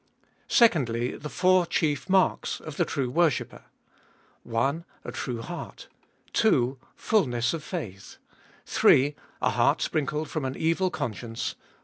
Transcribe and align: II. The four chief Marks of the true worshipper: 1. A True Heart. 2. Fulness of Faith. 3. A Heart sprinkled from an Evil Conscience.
II. 0.59 1.17
The 1.17 1.29
four 1.29 1.67
chief 1.67 2.09
Marks 2.09 2.59
of 2.59 2.77
the 2.77 2.85
true 2.85 3.11
worshipper: 3.11 3.65
1. 4.41 4.83
A 5.03 5.11
True 5.11 5.43
Heart. 5.43 5.89
2. 6.33 6.79
Fulness 6.95 7.53
of 7.53 7.63
Faith. 7.63 8.17
3. 8.65 9.15
A 9.43 9.49
Heart 9.51 9.79
sprinkled 9.83 10.27
from 10.27 10.43
an 10.43 10.57
Evil 10.57 10.89
Conscience. 10.89 11.53